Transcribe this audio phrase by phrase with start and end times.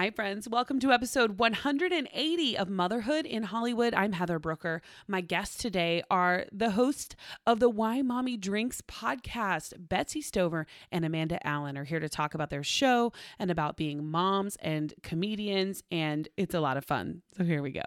[0.00, 0.48] Hi, friends.
[0.48, 3.92] Welcome to episode 180 of Motherhood in Hollywood.
[3.92, 4.80] I'm Heather Brooker.
[5.06, 11.04] My guests today are the host of the Why Mommy Drinks podcast, Betsy Stover and
[11.04, 15.82] Amanda Allan are here to talk about their show and about being moms and comedians,
[15.90, 17.20] and it's a lot of fun.
[17.36, 17.84] So here we go.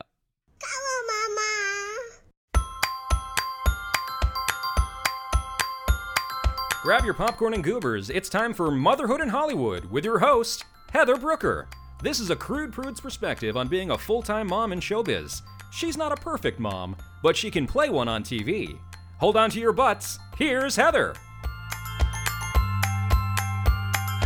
[0.61, 2.61] Hello, Mama.
[6.83, 8.11] Grab your popcorn and goobers.
[8.11, 11.67] It's time for Motherhood in Hollywood with your host, Heather Brooker.
[12.03, 15.41] This is a crude prude's perspective on being a full time mom in showbiz.
[15.71, 18.77] She's not a perfect mom, but she can play one on TV.
[19.19, 20.19] Hold on to your butts.
[20.37, 21.15] Here's Heather.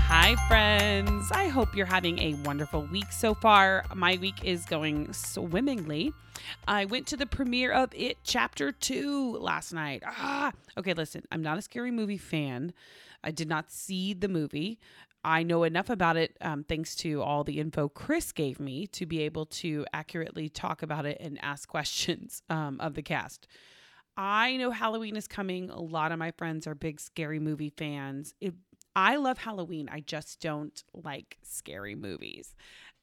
[0.09, 1.31] Hi, friends.
[1.31, 3.85] I hope you're having a wonderful week so far.
[3.94, 6.13] My week is going swimmingly.
[6.67, 10.02] I went to the premiere of It Chapter 2 last night.
[10.03, 12.73] Ah, okay, listen, I'm not a scary movie fan.
[13.23, 14.80] I did not see the movie.
[15.27, 19.05] I know enough about it um, thanks to all the info Chris gave me to
[19.05, 23.45] be able to accurately talk about it and ask questions um, of the cast.
[24.16, 25.69] I know Halloween is coming.
[25.69, 28.34] A lot of my friends are big scary movie fans.
[28.39, 28.53] It,
[28.95, 29.89] I love Halloween.
[29.92, 32.56] I just don't like scary movies.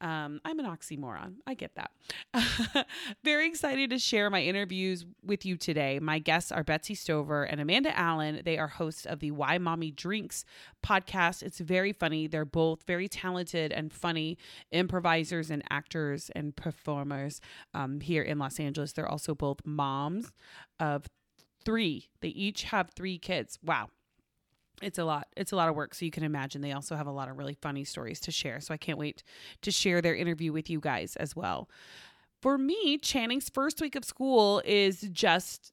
[0.04, 1.36] Um, I'm an oxymoron.
[1.46, 2.86] I get that.
[3.24, 5.98] Very excited to share my interviews with you today.
[5.98, 8.42] My guests are Betsy Stover and Amanda Allan.
[8.44, 10.44] They are hosts of the Why Mommy Drinks
[10.84, 11.42] podcast.
[11.42, 12.26] It's very funny.
[12.26, 14.36] They're both very talented and funny
[14.70, 17.40] improvisers and actors and performers
[17.72, 18.92] um, here in Los Angeles.
[18.92, 20.32] They're also both moms
[20.78, 21.06] of
[21.64, 22.10] three.
[22.20, 23.58] They each have three kids.
[23.64, 23.88] Wow
[24.82, 25.94] it's a lot it's a lot of work.
[25.94, 28.60] So you can imagine they also have a lot of really funny stories to share.
[28.60, 29.22] So i can't wait
[29.62, 31.68] to share their interview with you guys as well.
[32.42, 35.72] For me channing's first week of school is just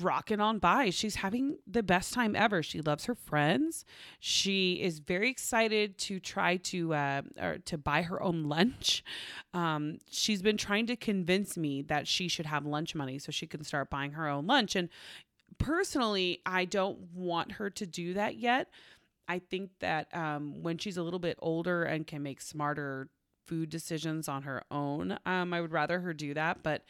[0.00, 0.90] rocking on by.
[0.90, 2.62] She's having the best time ever.
[2.62, 3.84] She loves her friends.
[4.20, 9.02] She is very excited to try to uh, or to buy her own lunch.
[9.52, 13.46] Um, she's been trying to convince me that she should have lunch money so she
[13.48, 14.76] can start buying her own lunch.
[14.76, 14.88] And
[15.58, 18.68] personally, I don't want her to do that yet.
[19.28, 23.08] I think that um, when she's a little bit older and can make smarter
[23.46, 26.62] food decisions on her own, um, I would rather her do that.
[26.62, 26.82] But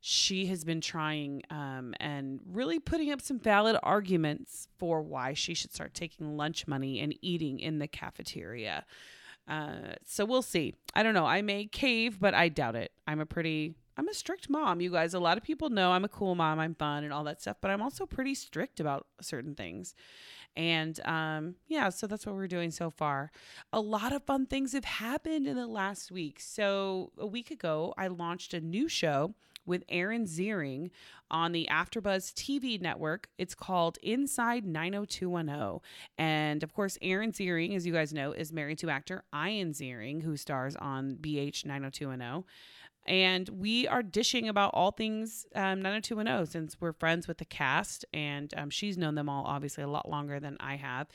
[0.00, 5.54] she has been trying um, and really putting up some valid arguments for why she
[5.54, 8.84] should start taking lunch money and eating in the cafeteria.
[9.48, 10.74] Uh, so we'll see.
[10.94, 11.26] I don't know.
[11.26, 12.92] I may cave, but I doubt it.
[13.06, 15.12] I'm a pretty I'm a strict mom, you guys.
[15.12, 17.56] A lot of people know I'm a cool mom, I'm fun and all that stuff,
[17.60, 19.92] but I'm also pretty strict about certain things.
[20.56, 23.32] And um, yeah, so that's what we're doing so far.
[23.72, 26.38] A lot of fun things have happened in the last week.
[26.38, 29.34] So a week ago, I launched a new show
[29.66, 30.90] with Erin Ziering
[31.30, 33.28] on the AfterBuzz TV network.
[33.36, 35.80] It's called Inside 90210.
[36.16, 40.22] And of course, Erin Ziering, as you guys know, is married to actor Ian Ziering,
[40.22, 42.44] who stars on BH 90210
[43.08, 48.04] and we are dishing about all things um, 90210 since we're friends with the cast
[48.12, 51.08] and um, she's known them all obviously a lot longer than I have.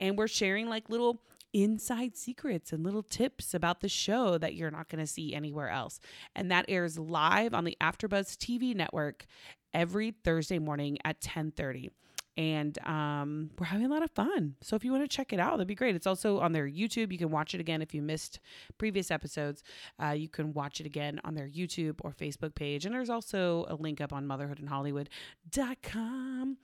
[0.00, 1.22] And we're sharing like little
[1.52, 5.68] inside secrets and little tips about the show that you're not going to see anywhere
[5.68, 6.00] else.
[6.34, 9.26] And that airs live on the AfterBuzz TV network
[9.72, 11.90] every Thursday morning at 10:30
[12.36, 14.56] and um, we're having a lot of fun.
[14.60, 15.94] So if you want to check it out, that'd be great.
[15.94, 17.12] It's also on their YouTube.
[17.12, 18.40] You can watch it again if you missed
[18.76, 19.62] previous episodes.
[20.02, 22.84] Uh, you can watch it again on their YouTube or Facebook page.
[22.84, 26.56] And there's also a link up on motherhoodinhollywood.com.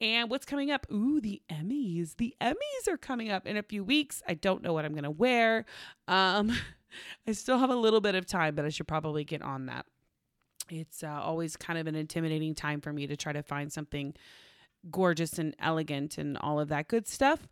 [0.00, 0.86] And what's coming up?
[0.92, 2.14] Ooh, the Emmys.
[2.16, 4.22] The Emmys are coming up in a few weeks.
[4.28, 5.64] I don't know what I'm going to wear.
[6.06, 6.56] Um,
[7.26, 9.84] I still have a little bit of time, but I should probably get on that.
[10.70, 14.14] It's uh, always kind of an intimidating time for me to try to find something
[14.90, 17.48] gorgeous and elegant and all of that good stuff.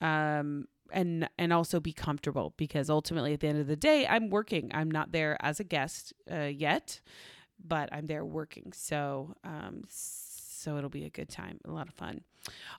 [0.00, 4.30] Um, and and also be comfortable because ultimately at the end of the day I'm
[4.30, 4.70] working.
[4.74, 7.00] I'm not there as a guest uh, yet,
[7.64, 8.72] but I'm there working.
[8.74, 12.22] So um, so it'll be a good time, a lot of fun.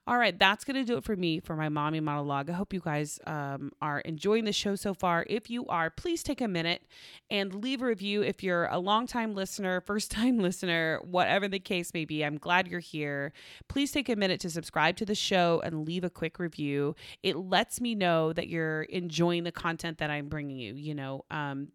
[0.06, 2.50] All right, that's going to do it for me for my mommy monologue.
[2.50, 5.26] I hope you guys um, are enjoying the show so far.
[5.30, 6.84] If you are, please take a minute
[7.30, 8.22] and leave a review.
[8.22, 12.68] If you're a long-time listener, first time listener, whatever the case may be, I'm glad
[12.68, 13.32] you're here.
[13.70, 16.96] Please take a minute to subscribe to the show and leave a quick review.
[17.22, 20.74] It lets me know that you're enjoying the content that I'm bringing you.
[20.74, 21.70] You know, um,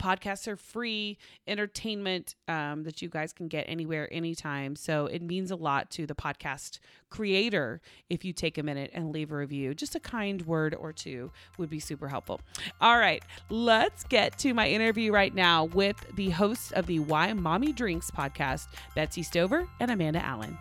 [0.00, 4.76] Podcasts are free entertainment um, that you guys can get anywhere, anytime.
[4.76, 6.78] So it means a lot to the podcast
[7.10, 9.74] creator if you take a minute and leave a review.
[9.74, 12.40] Just a kind word or two would be super helpful.
[12.80, 17.32] All right, let's get to my interview right now with the hosts of the Why
[17.32, 20.56] Mommy Drinks podcast, Betsy Stover and Amanda Allan.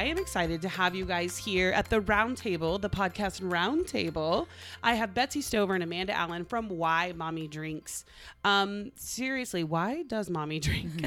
[0.00, 3.86] I am excited to have you guys here at the round table, the podcast round
[3.86, 4.48] table.
[4.82, 8.06] I have Betsy Stover and Amanda Allan from Why Mommy Drinks.
[8.42, 11.06] Um, seriously, why does mommy drink?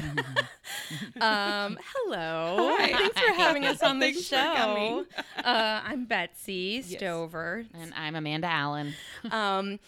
[1.20, 2.76] Um, hello.
[2.78, 2.88] Hi.
[2.92, 5.04] Thanks for having us on the show.
[5.38, 7.64] Uh, I'm Betsy Stover.
[7.74, 8.94] And I'm Amanda Allan.
[9.30, 9.78] Um,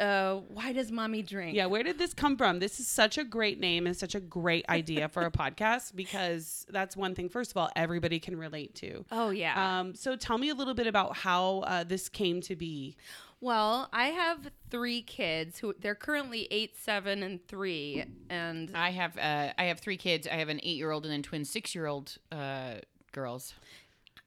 [0.00, 1.56] uh, why does mommy drink?
[1.56, 2.58] yeah, where did this come from?
[2.58, 6.66] This is such a great name and such a great idea for a podcast because
[6.70, 9.04] that's one thing, first of all, everybody can relate to.
[9.10, 9.80] Oh yeah.
[9.80, 12.96] Um, so tell me a little bit about how uh, this came to be.
[13.40, 19.16] well, I have three kids who they're currently eight, seven, and three, and I have
[19.16, 20.26] uh, I have three kids.
[20.26, 22.74] I have an eight year old and then twin six year old uh,
[23.12, 23.54] girls.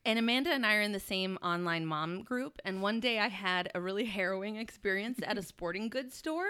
[0.03, 2.57] And Amanda and I are in the same online mom group.
[2.65, 6.47] And one day I had a really harrowing experience at a sporting goods store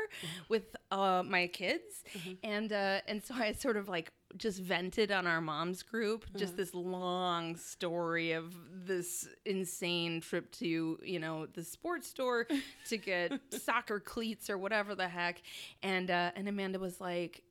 [0.47, 2.03] with uh, my kids,
[2.43, 6.55] and uh, and so I sort of like just vented on our moms group just
[6.55, 8.55] this long story of
[8.85, 12.47] this insane trip to you know the sports store
[12.87, 15.41] to get soccer cleats or whatever the heck,
[15.83, 17.43] and uh, and Amanda was like.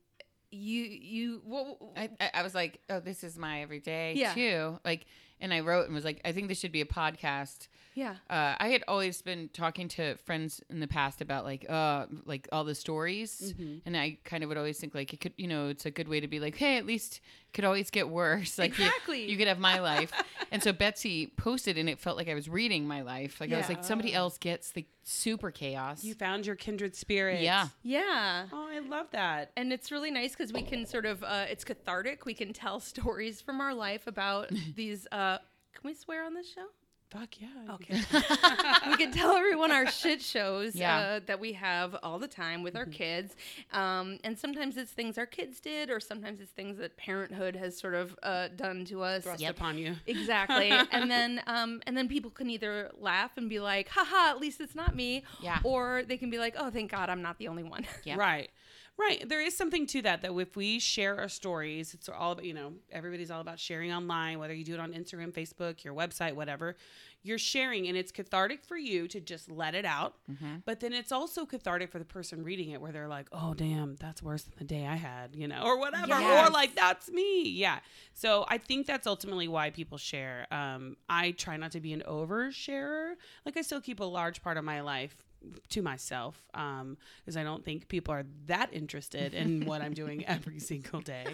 [0.53, 4.33] You you what, I, I, I was like, oh, this is my everyday Yeah.
[4.33, 4.79] too.
[4.83, 5.05] Like,
[5.41, 7.67] and I wrote and was like, I think this should be a podcast.
[7.95, 12.05] yeah Uh, I had always been talking to friends in the past about like, uh,
[12.25, 13.53] like all the stories,
[13.85, 16.07] and I kind of would always think like it could, you know, it's a good
[16.07, 18.57] way to be like, hey, at least it could always get worse.
[18.63, 19.29] Like you- Exactly.
[19.29, 20.11] you, could have my life.
[20.51, 23.41] and so Betsy posted, and it felt like I was reading my life.
[23.41, 26.03] Like I was like, somebody else gets the super chaos.
[26.03, 27.41] You found your kindred spirit.
[27.41, 27.67] yeah.
[27.83, 29.51] yeah Oh, I love that.
[29.57, 32.79] and it's really nice because we can sort of uh, it's cathartic we can tell
[32.93, 35.30] stories from our life about these uh
[35.73, 36.65] can we swear on this show
[37.09, 37.47] Fuck yeah.
[37.73, 37.95] okay
[38.89, 40.97] we can tell everyone our shit shows Yeah.
[40.97, 43.35] uh, that we have all the time with our kids
[43.73, 47.77] um, and sometimes it's things our kids did or sometimes it's things that parenthood has
[47.77, 49.95] sort of uh, done to us Thrust upon you.
[50.07, 50.69] Exactly.
[50.91, 54.61] and then um and then people can either laugh and be like, haha, at least
[54.61, 55.23] it's not me.
[55.41, 55.59] Yeah.
[55.65, 57.85] Or they can be like, Oh, thank God I'm not the only one.
[58.05, 58.15] Yeah.
[58.15, 58.51] Right.
[59.01, 59.27] Right.
[59.27, 62.53] There is something to that, that if we share our stories, it's all about, you
[62.53, 66.35] know, everybody's all about sharing online, whether you do it on Instagram, Facebook, your website,
[66.35, 66.75] whatever.
[67.23, 70.15] You're sharing, and it's cathartic for you to just let it out.
[70.65, 73.95] But then it's also cathartic for the person reading it, where they're like, oh, damn,
[73.95, 76.13] that's worse than the day I had, you know, or whatever.
[76.13, 77.49] Or like, that's me.
[77.49, 77.79] Yeah.
[78.13, 80.45] So I think that's ultimately why people share.
[80.51, 83.13] Um, I try not to be an oversharer.
[83.45, 85.15] Like, I still keep a large part of my life
[85.69, 90.25] to myself um because i don't think people are that interested in what i'm doing
[90.25, 91.25] every single day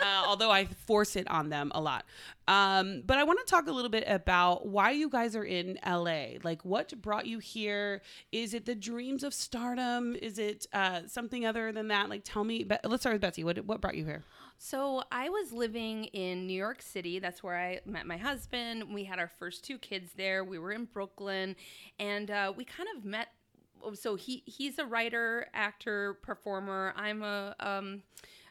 [0.00, 2.04] uh, although i force it on them a lot
[2.48, 5.78] um but i want to talk a little bit about why you guys are in
[5.86, 8.00] la like what brought you here
[8.32, 12.44] is it the dreams of stardom is it uh something other than that like tell
[12.44, 14.22] me but let's start with betsy what what brought you here
[14.64, 17.18] So I was living in New York City.
[17.18, 18.94] That's where I met my husband.
[18.94, 20.44] We had our first two kids there.
[20.44, 21.56] We were in Brooklyn,
[21.98, 23.26] and uh, we kind of met.
[23.94, 26.92] So he he's a writer, actor, performer.
[26.96, 28.02] I'm a um,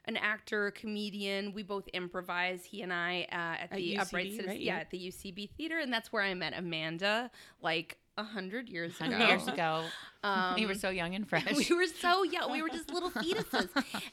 [0.06, 1.54] an actor, comedian.
[1.54, 2.66] We both improvise.
[2.66, 4.60] He and I uh, at the UCB, Upright right?
[4.60, 7.30] yeah, at the UCB Theater, and that's where I met Amanda,
[7.62, 9.10] like a hundred years ago.
[9.10, 9.84] 100 years ago.
[10.24, 11.52] Um, we were so young and fresh.
[11.52, 12.52] we were so young.
[12.52, 13.70] We were just little fetuses.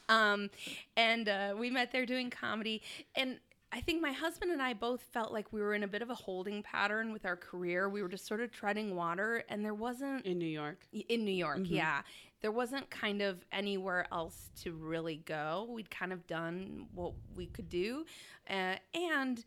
[0.09, 0.49] Um,
[0.97, 2.81] and uh, we met there doing comedy.
[3.13, 3.37] And
[3.71, 6.09] I think my husband and I both felt like we were in a bit of
[6.09, 7.87] a holding pattern with our career.
[7.87, 11.31] We were just sort of treading water, and there wasn't in new york in New
[11.31, 12.01] York, yeah.
[12.41, 15.67] There wasn't kind of anywhere else to really go.
[15.69, 18.05] We'd kind of done what we could do.
[18.49, 19.43] Uh, and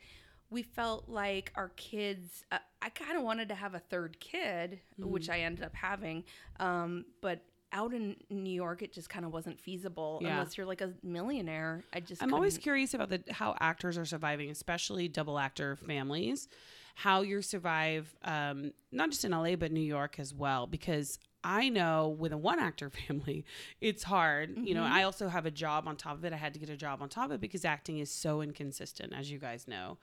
[0.51, 4.81] we felt like our kids, uh, I kind of wanted to have a third kid,
[4.99, 6.25] which I ended up having.
[6.61, 7.41] Um, but
[7.73, 10.33] out in New York, it just kind of wasn't feasible Yeah.
[10.33, 11.83] unless you're like a millionaire.
[11.93, 15.77] I just I'm always couldn't- curious about the how actors are surviving, especially double actor
[15.77, 16.49] families.
[16.95, 21.71] How you survive, um, not just in LA but New York as well, because I
[21.71, 23.45] know with a one actor family,
[23.81, 24.57] it's hard.
[24.59, 26.33] You know, I also have a job on top of it.
[26.33, 29.13] I had to get a job on top of it because acting is so inconsistent,
[29.15, 29.99] as you guys know.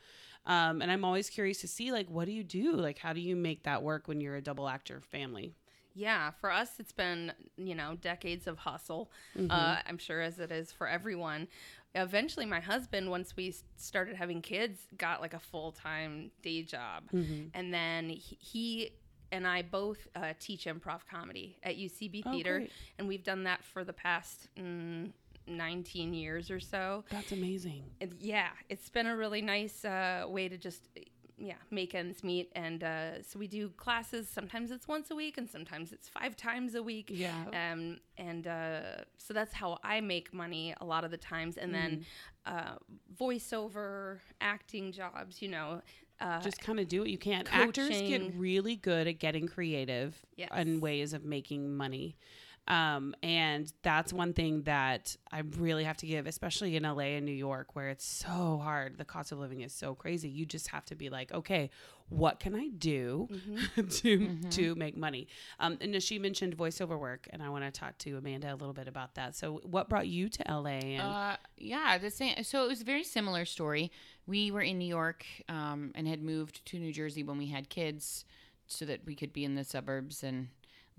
[0.46, 2.74] Um, and I'm always curious to see like, what do you do?
[2.76, 5.54] Like, how do you make that work when you're a double actor family?
[5.96, 9.12] Yeah, for us, it's been, you know, decades of hustle.
[9.50, 11.48] Uh, I'm sure as it is for everyone.
[11.96, 17.04] Eventually, my husband, once we started having kids, got like a full time day job.
[17.54, 18.92] And then he, he
[19.32, 22.58] and I both uh, teach improv comedy at UCB Oh, Theater.
[22.60, 22.72] great.
[22.98, 25.12] And we've done that for the past mm,
[25.48, 27.04] 19 years or so.
[27.10, 27.84] That's amazing.
[28.02, 30.88] And yeah, it's been a really nice uh, way to just
[31.40, 32.52] yeah make ends meet.
[32.56, 34.28] And uh, so we do classes.
[34.30, 37.10] Sometimes it's once a week, and sometimes it's five times a week.
[37.12, 37.34] Yeah.
[37.54, 38.82] Um, and uh,
[39.18, 41.58] so that's how I make money a lot of the times.
[41.58, 42.06] And then
[42.46, 42.76] uh,
[43.20, 45.42] voiceover, acting jobs.
[45.42, 45.82] You know,
[46.20, 47.46] Uh, just kind of do what you can.
[47.52, 50.50] Actors get really good at getting creative Yes.
[50.52, 52.18] and ways of making money.
[52.70, 57.26] Um, and that's one thing that I really have to give, especially in LA and
[57.26, 58.98] New York, where it's so hard.
[58.98, 60.30] The cost of living is so crazy.
[60.30, 61.72] You just have to be like, okay,
[62.10, 63.28] what can I do
[63.90, 65.28] to to make money?
[65.60, 68.74] Um, and she mentioned voiceover work, and I want to talk to Amanda a little
[68.74, 69.36] bit about that.
[69.36, 70.70] So, what brought you to LA?
[70.70, 72.44] And Uh, yeah, the same.
[72.44, 73.92] So it was a very similar story.
[74.28, 77.70] We were in New York um, and had moved to New Jersey when we had
[77.70, 78.26] kids,
[78.68, 80.50] so that we could be in the suburbs and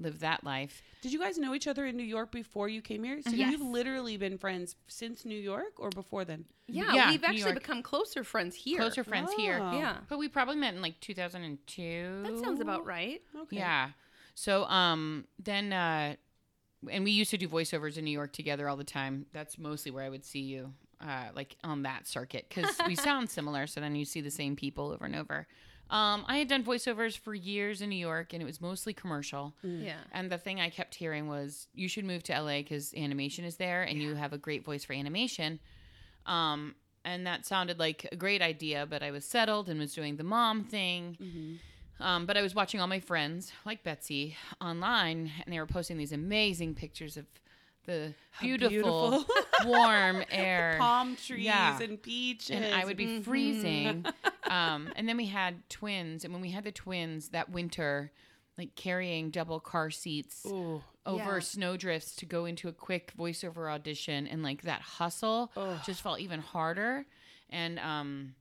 [0.02, 0.82] live that life.
[1.02, 3.20] Did you guys know each other in New York before you came here?
[3.22, 3.52] So Yes.
[3.52, 6.44] you've literally been friends since New York or before then?
[6.66, 8.78] yeah, yeah, we've actually become closer friends here.
[8.78, 9.58] Closer friends here.
[9.60, 9.72] Oh.
[9.76, 12.22] Yeah, But we probably met in like 2002.
[12.24, 13.20] that sounds about right.
[13.42, 13.56] Okay.
[13.56, 13.90] Yeah.
[14.34, 16.14] So um then uh
[16.90, 19.26] and we used to do voiceovers in New York together all the time.
[19.32, 23.30] That's mostly where I would see you uh like on that circuit cuz we sound
[23.30, 25.46] similar so then you see the same people over and over.
[25.90, 29.54] Um I had done voiceovers for years in New York and it was mostly commercial.
[29.62, 29.96] Yeah.
[30.12, 33.56] And the thing I kept hearing was you should move to LA cuz animation is
[33.56, 35.58] there and you have a great voice for animation.
[36.26, 40.16] Um and that sounded like a great idea, but I was settled and was doing
[40.16, 41.16] the mom thing.
[41.98, 45.96] Um, but I was watching all my friends, like Betsy, online, and they were posting
[45.98, 47.26] these amazing pictures of
[47.90, 49.24] the beautiful, beautiful.
[49.66, 50.76] warm air.
[50.78, 51.80] Palm trees Yeah.
[51.80, 52.50] and beaches.
[52.50, 53.22] and I would be Mm-hmm.
[53.22, 54.06] freezing.
[54.50, 58.12] um, and then we had twins, and when we had the twins that winter,
[58.58, 60.82] like carrying double car seats Ooh.
[61.06, 61.38] over Yeah.
[61.40, 65.50] snowdrifts to go into a quick voiceover audition, and like that hustle
[65.84, 67.06] just felt even harder.
[67.48, 68.34] And um,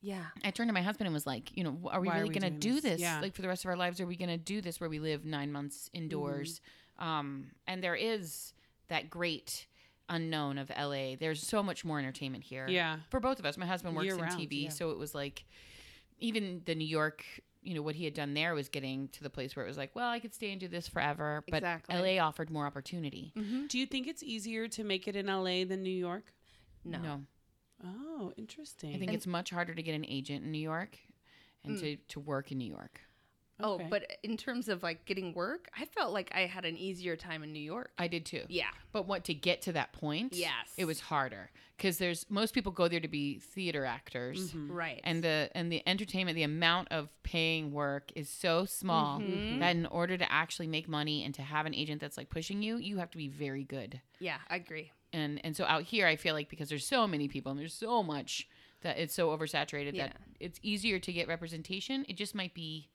[0.00, 0.24] Yeah.
[0.42, 2.50] I turned to my husband and was like, you know, are we Why really going
[2.52, 2.82] to do this?
[2.82, 3.00] this?
[3.00, 3.20] Yeah.
[3.20, 4.98] Like for the rest of our lives, are we going to do this where we
[5.00, 6.60] live nine months indoors?
[7.00, 7.04] Mm-hmm.
[7.06, 8.53] Um, and there is
[8.88, 9.66] that great
[10.08, 11.16] unknown of LA.
[11.18, 12.66] There's so much more entertainment here.
[12.68, 12.98] Yeah.
[13.10, 13.56] For both of us.
[13.56, 14.68] My husband works Year-round, in TV, yeah.
[14.68, 15.44] so it was like
[16.18, 17.24] even the New York,
[17.62, 19.78] you know, what he had done there was getting to the place where it was
[19.78, 21.42] like, well, I could stay and do this forever.
[21.48, 22.16] But Exactly.
[22.16, 23.32] LA offered more opportunity.
[23.36, 23.66] Mm-hmm.
[23.66, 26.32] Do you think it's easier to make it in LA than New York?
[26.84, 26.98] No.
[26.98, 27.20] No.
[27.84, 28.94] Oh, interesting.
[28.94, 30.98] I think it's much harder to get an agent in New York
[31.64, 31.80] and mm.
[31.80, 33.00] to, to work in New York.
[33.60, 33.86] Oh, Okay.
[33.88, 37.42] but in terms of like getting work, I felt like I had an easier time
[37.42, 37.92] in New York.
[37.98, 38.42] I did too.
[38.48, 38.70] Yeah.
[38.92, 40.34] But what to get to that point?
[40.34, 40.52] Yes.
[40.76, 44.64] it was harder because there's most people go there to be theater actors, mm-hmm.
[44.64, 44.72] Mm-hmm.
[44.72, 45.00] Right.
[45.04, 49.60] and the and the entertainment, the amount of paying work is so small mm-hmm.
[49.60, 52.62] that in order to actually make money and to have an agent that's like pushing
[52.62, 54.00] you, you have to be very good.
[54.18, 54.92] yeah, I agree.
[55.12, 57.74] And and so out here, I feel like because there's so many people and there's
[57.74, 58.48] so much
[58.82, 62.04] that it's so oversaturated that it's easier to get representation.
[62.08, 62.88] It just might be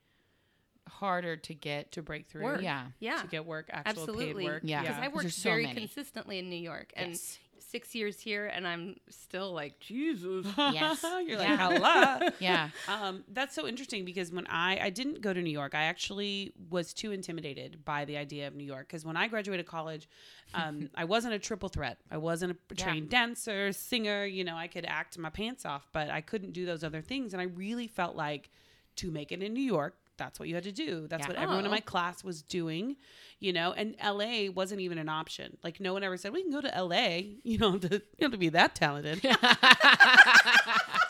[0.90, 2.44] harder to get to break through.
[2.44, 2.62] Work.
[2.62, 2.88] Yeah.
[3.00, 3.22] Yeah.
[3.22, 4.44] To get work, actual Absolutely.
[4.44, 4.62] paid work.
[4.66, 4.82] Yeah.
[4.82, 5.80] Because I worked so very many.
[5.82, 7.38] consistently in New York and Yes.
[7.60, 10.46] six years here, and I'm still like, Jesus.
[10.58, 11.04] Yes.
[11.04, 11.68] You're Yeah.
[11.68, 12.30] like, hello.
[12.40, 12.70] Yeah.
[12.88, 16.54] Um, that's so interesting because when I I didn't go to New York, I actually
[16.70, 18.88] was too intimidated by the idea of New York.
[18.88, 20.10] Because when I graduated college,
[20.56, 22.00] um, I wasn't a triple threat.
[22.10, 22.84] I wasn't a Yeah.
[22.84, 24.26] trained dancer, singer.
[24.26, 27.34] You know, I could act my pants off, but I couldn't do those other things.
[27.34, 28.50] And I really felt like
[28.96, 31.08] to make it in New York, that's what you had to do.
[31.08, 31.30] That's Yeah.
[31.30, 32.98] what everyone in my class was doing,
[33.40, 33.72] you know.
[33.74, 35.58] And LA wasn't even an option.
[35.64, 37.22] Like no one ever said we can go to LA.
[37.44, 39.22] You know, to, you have to be that talented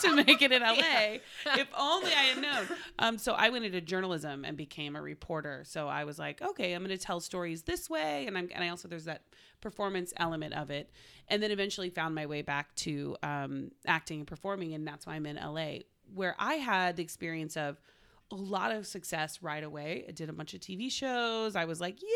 [0.02, 1.18] to make it in LA.
[1.58, 2.68] If only I had known.
[3.00, 5.64] Um, so I went into journalism and became a reporter.
[5.66, 8.64] So I was like, okay, I'm going to tell stories this way, and I'm and
[8.64, 9.24] I also there's that
[9.62, 10.90] performance element of it,
[11.28, 15.16] and then eventually found my way back to um, acting and performing, and that's why
[15.16, 15.80] I'm in LA,
[16.14, 17.82] where I had the experience of
[18.32, 20.06] a lot of success right away.
[20.08, 21.56] I did a bunch of TV shows.
[21.56, 22.08] I was like, yay,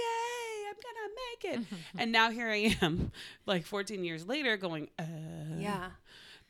[0.70, 1.14] I'm gonna
[1.60, 1.78] make it.
[2.02, 3.12] and now here I am,
[3.46, 5.04] like 14 years later, going, uh,
[5.58, 5.90] Yeah.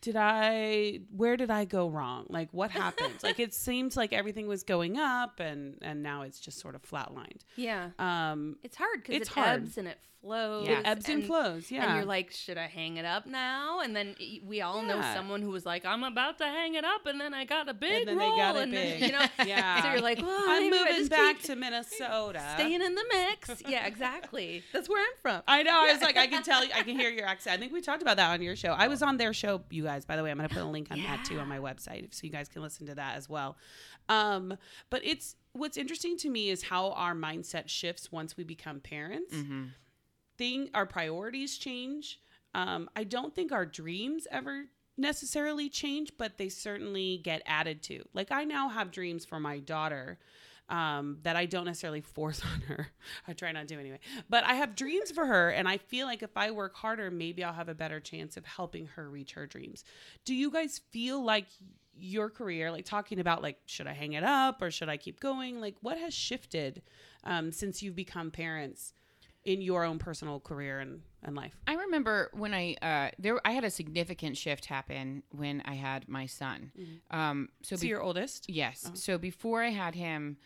[0.02, 2.26] did I where did I go wrong?
[2.30, 3.14] Like what happened?
[3.24, 6.82] like it seems like everything was going up and and now it's just sort of
[6.84, 7.42] flatlined.
[7.56, 7.90] Yeah.
[8.00, 9.62] Um It's hard because It's it hard.
[9.62, 10.68] ebbs and it flows.
[10.68, 10.80] Yeah.
[10.80, 11.70] it ebbs and, flows.
[11.70, 11.86] Yeah.
[11.86, 13.82] And you're like, should I hang it up now?
[13.82, 14.16] And then
[14.46, 17.34] we all know someone who was like, I'm about to hang it up, and then
[17.34, 19.00] I got a big and then role, they got it and big.
[19.00, 19.82] then, you know, yeah.
[19.84, 22.42] so you're like, well, I'm moving back to Minnesota.
[22.56, 23.62] staying in the mix.
[23.68, 24.64] Yeah, exactly.
[24.74, 25.42] That's where I'm from.
[25.48, 25.84] I know.
[25.84, 27.56] I was like, I can tell you, I can hear your accent.
[27.56, 28.72] I think we talked about that on your show.
[28.72, 30.06] I was on their show, you guys.
[30.06, 32.14] By the way, I'm going to put a link on that too on my website,
[32.14, 33.58] so you guys can listen to that as well.
[34.10, 34.58] Um,
[34.90, 39.34] but it's what's interesting to me is how our mindset shifts once we become parents.
[40.38, 42.20] Thing, our priorities change.
[42.54, 44.66] Um, I don't think our dreams ever
[44.98, 48.04] necessarily change, but they certainly get added to.
[48.14, 50.20] Like I now have dreams for my daughter
[50.70, 52.88] um, that I don't necessarily force on her.
[53.28, 54.00] I try not to anyway.
[54.30, 57.44] But I have dreams for her, and I feel like if I work harder, maybe
[57.44, 59.84] I'll have a better chance of helping her reach her dreams.
[60.26, 61.48] Do you guys feel like
[61.96, 65.20] your career, like talking about like should I hang it up or should I keep
[65.20, 65.62] going?
[65.62, 66.82] Like what has shifted
[67.24, 68.94] um, since you've become parents
[69.46, 71.56] in your own personal career and, and life?
[71.68, 76.08] I remember when I uh, there I had a significant shift happen when I had
[76.08, 76.72] my son.
[77.12, 78.50] Um, so So be- your oldest?
[78.50, 80.38] yes, so before I had him,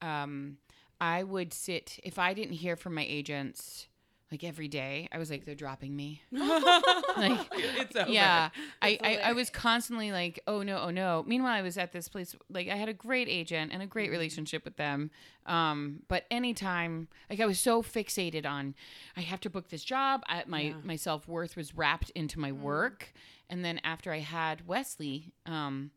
[0.00, 0.58] um,
[1.00, 3.88] I would sit if I didn't hear from my agents
[4.32, 5.08] like every day.
[5.12, 6.22] I was like, they're dropping me.
[6.32, 8.10] like, it's over.
[8.10, 8.48] yeah,
[8.80, 11.22] I, I, I was constantly like, oh no, oh no.
[11.26, 14.10] Meanwhile, I was at this place, like I had a great agent and a great
[14.10, 15.10] relationship with them.
[15.46, 18.74] Um, but anytime, like I was so fixated on,
[19.16, 20.22] I have to book this job.
[20.26, 20.74] I, my Yeah.
[20.82, 23.12] my self worth was wrapped into my work.
[23.50, 25.90] And then after I had Wesley, um,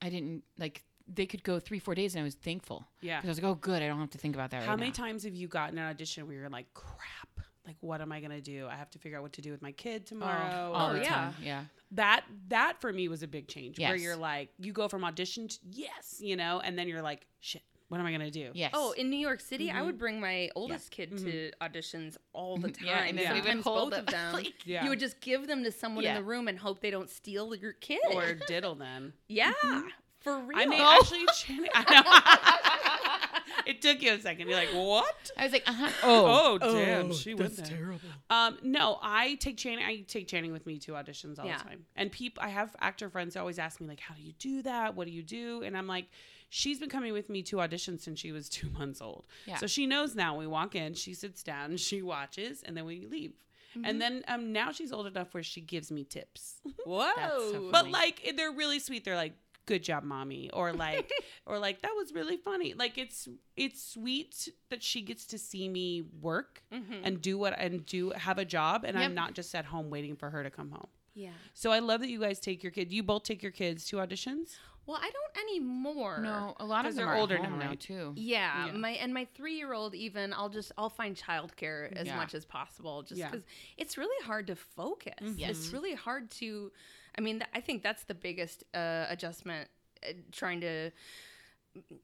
[0.00, 0.84] I didn't like.
[1.12, 2.86] They could go three, four days, and I was thankful.
[3.00, 3.16] Yeah.
[3.20, 4.78] because I was like, "Oh, good, I don't have to think about that." How right
[4.78, 5.04] many now.
[5.04, 7.31] times have you gotten an audition where you're like, crap,
[7.66, 8.66] like what am I gonna do?
[8.70, 10.72] I have to figure out what to do with my kid oh, tomorrow.
[10.72, 11.08] all or- the yeah.
[11.08, 11.34] time.
[11.42, 15.04] Yeah, that that for me was a big change where you're like you go from
[15.04, 18.50] audition to yes you know and then you're like shit what am i gonna do
[18.54, 18.70] yes.
[18.72, 19.98] Oh, in New York City, I would mm-hmm.
[19.98, 21.62] bring my oldest kid to mm-hmm.
[21.62, 22.86] auditions all the time.
[22.86, 24.32] Yeah, and then we would Sometimes hold both of them, them.
[24.32, 24.84] like- Yeah.
[24.84, 26.16] You would just give them to someone Yeah.
[26.16, 28.00] in the room and hope they don't steal your kid.
[28.14, 29.88] or diddle them yeah, mm-hmm.
[30.20, 30.58] for real.
[30.58, 33.21] i mean actually Channing, I know
[33.66, 35.30] it took you a second you're like what?
[35.36, 35.90] I was like, uh huh.
[36.02, 38.00] oh, damn she was terrible.
[38.30, 41.58] Um no i take channing i take channing with me to auditions all Yeah.
[41.58, 41.86] the time.
[41.96, 44.62] And people i have actor friends who always ask me like how do you do
[44.62, 44.94] that?
[44.96, 45.62] What do you do?
[45.62, 46.06] And i'm like
[46.50, 49.24] she's been coming with me to auditions since she was two months old.
[49.46, 49.56] Yeah.
[49.56, 50.36] so she knows now.
[50.36, 53.32] We walk in she sits down she watches and then we leave.
[53.76, 53.84] Mm-hmm.
[53.86, 56.56] and then um now she's old enough where she gives me tips.
[56.84, 57.10] Whoa.
[57.16, 59.04] That's so but like they're really sweet.
[59.04, 59.32] They're like
[59.66, 61.10] good job mommy or like
[61.46, 65.68] or like that was really funny like it's it's sweet that she gets to see
[65.68, 67.04] me work mm-hmm.
[67.04, 69.04] and do what and do have a job and Yep.
[69.04, 71.30] i'm not just at home waiting for her to come home yeah.
[71.54, 73.96] so i love that you guys take your kid you both take your kids to
[73.96, 76.18] auditions Well, I don't anymore.
[76.20, 78.14] No, a lot of them they're are older older now, now, too.
[78.16, 78.72] Yeah, Yeah.
[78.72, 82.16] my and my three year old even I'll just I'll find childcare as Yeah.
[82.16, 83.30] much as possible just Yeah.
[83.30, 83.44] because
[83.76, 85.36] it's really hard to focus.
[85.36, 85.50] Yes.
[85.50, 86.72] It's really hard to.
[87.16, 89.68] I mean, th- I think that's the biggest uh, adjustment.
[90.06, 90.90] Uh, trying to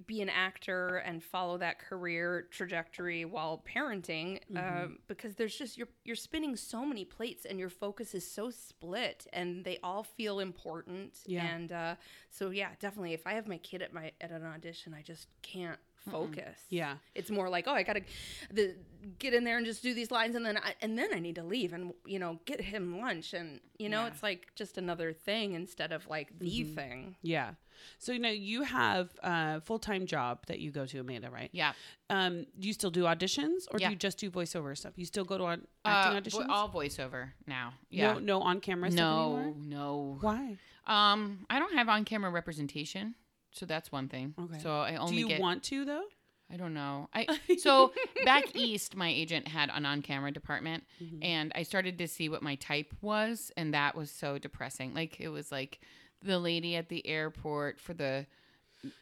[0.07, 5.89] be an actor and follow that career trajectory while parenting um, because there's just you're
[6.07, 10.41] you're spinning so many plates and your focus is so split and they all feel
[10.41, 11.45] important Yeah.
[11.45, 11.95] and uh,
[12.31, 15.29] so yeah definitely if I have my kid at my at an audition I just
[15.43, 15.79] can't
[16.11, 16.97] focus Yeah.
[17.15, 18.03] it's more like oh I gotta
[18.53, 18.75] the
[19.19, 21.37] get in there and just do these lines and then I, and then I need
[21.37, 24.07] to leave and you know get him lunch and you know Yeah.
[24.09, 27.53] it's like just another thing instead of like the thing yeah
[27.99, 31.73] so you know you have a full-time job that you go to amanda right Yeah.
[32.11, 33.89] um do you still do auditions or Yeah.
[33.89, 36.49] do you just do voiceover stuff you still go to on, Uh, acting vo- auditions
[36.49, 37.75] all voiceover now.
[37.91, 38.15] Yeah.
[38.15, 40.19] no no on-camera stuff No, no.
[40.21, 43.15] why Um, I don't have on-camera representation,
[43.59, 44.35] so that's one thing.
[44.41, 44.59] Okay.
[44.63, 45.41] So I only do you get.
[45.41, 46.05] want to though
[46.51, 47.11] I don't know.
[47.13, 47.27] I
[47.59, 47.93] so
[48.25, 51.23] back east, my agent had an on-camera department, Mm-hmm.
[51.23, 54.95] and I started to see what my type was, and that was so depressing.
[54.95, 55.81] Like it was like
[56.23, 58.27] the lady at the airport for the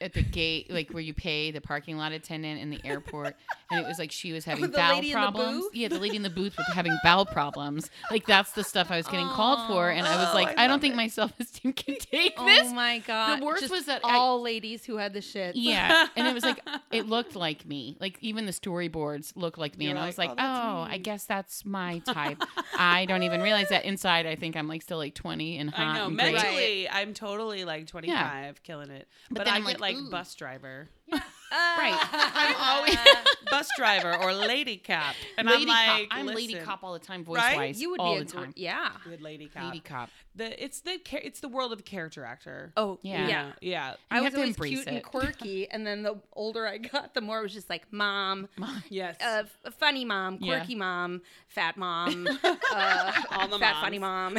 [0.01, 3.37] at the gate, like where you pay the parking lot attendant in the airport,
[3.71, 5.63] and it was like she was oh, having the bowel lady in the problems.
[5.65, 5.75] booth?
[5.75, 7.91] yeah, the lady in the booth was having bowel problems.
[8.11, 10.65] Like that's the stuff I was getting called for, and I was Oh, like, I
[10.65, 10.97] I, don't think it.
[10.97, 12.69] my self-esteem can take oh this.
[12.69, 13.41] Oh my god!
[13.41, 15.57] The worst Just was that I- all ladies who had the shit.
[15.57, 17.97] Yeah, and it was like it looked like me.
[18.01, 20.37] Like even the storyboards looked like me, You're and I like, was like, "Oh, "Oh,
[20.39, 22.43] that's oh, I me." guess that's my type."
[22.79, 24.27] I don't even realize that inside.
[24.27, 25.87] I think I'm like still like 20 and hot.
[25.87, 26.33] I know and great.
[26.35, 30.11] mentally I'm totally like 25 killing it but, then I I'm get like, like ooh.
[30.11, 30.89] bus driver
[31.53, 31.97] Right.
[32.13, 32.97] I'm always
[33.51, 36.19] bus driver or lady cop and lady I'm like cop.
[36.19, 37.57] I'm lady cop all the time, voice Right?
[37.57, 38.91] wise, You would all be a the gr- yeah.
[39.05, 40.11] good lady cop Lady cop.
[40.35, 43.29] the it's the cha- it's the world of character actor Oh Yeah.
[43.29, 43.53] yeah.
[43.61, 46.79] yeah I was have to always embrace cute and quirky, and then the older I
[46.79, 49.45] got, the more it was just like mom, mom, yes uh,
[49.79, 50.57] funny mom, Yeah.
[50.59, 54.37] quirky mom, fat mom, uh, All the fat funny mom.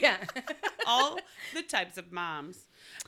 [0.00, 0.16] yeah.
[0.86, 1.18] all
[1.54, 2.64] the types of moms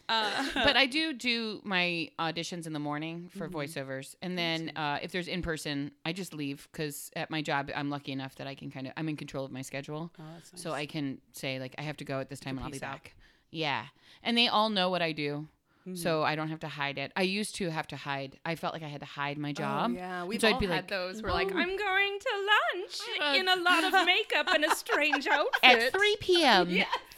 [0.09, 3.57] uh, but I do do my auditions in the morning for Mm-hmm.
[3.57, 7.71] voiceovers, and then uh, if there's in person, I just leave because at my job
[7.75, 10.23] I'm lucky enough that I can kind of I'm in control of my schedule, Oh,
[10.35, 10.63] that's nice.
[10.63, 12.77] so I can say like I have to go at this time and I'll be
[12.79, 12.81] out.
[12.81, 13.15] back.
[13.51, 13.85] Yeah,
[14.23, 15.47] and they all know what I do,
[15.89, 15.95] Mm-hmm.
[15.95, 17.11] so I don't have to hide it.
[17.17, 18.39] I used to have to hide.
[18.45, 19.93] I felt like I had to hide my job.
[19.93, 21.23] Oh, yeah, we've so I'd all be had like, those.
[21.23, 22.29] We're like, "Oh." I'm going to
[22.77, 25.59] lunch Uh, in a lot of makeup and a strange outfit.
[25.63, 26.69] at 3 p.m.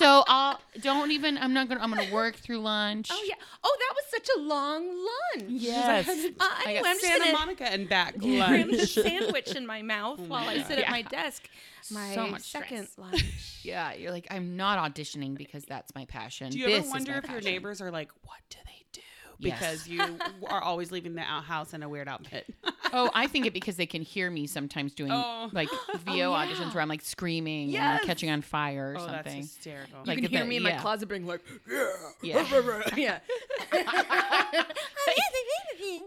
[0.00, 1.36] So I'll don't even.
[1.36, 1.80] I'm not gonna.
[1.82, 3.08] I'm gonna work through lunch.
[3.12, 3.34] Oh yeah.
[3.62, 5.44] Oh, that was such a long lunch.
[5.50, 6.06] Yes.
[6.40, 8.88] Uh, I anyway, got I'm just Santa gonna Monica and back cram the lunch.
[8.94, 11.48] sandwich in my mouth while I sit at my desk.
[11.92, 12.98] My So much second stress.
[12.98, 13.24] lunch.
[13.62, 16.48] Yeah, you're like I'm not auditioning because that's my passion.
[16.50, 18.84] Do you This ever is wonder my if your neighbors are like, what do they
[18.92, 19.00] do?
[19.40, 19.58] Yes.
[19.58, 22.46] Because you are always leaving the out- house in a weird outfit.
[22.92, 25.48] Oh, I think it because they can hear me sometimes doing Oh.
[25.52, 25.68] like
[26.04, 29.42] VO auditions where I'm like screaming and like, catching on fire or oh, that's something.
[29.42, 30.00] hysterical.
[30.00, 31.40] You Like can hear the- me in my closet being like,
[32.20, 32.44] Yeah.
[32.96, 33.18] yeah.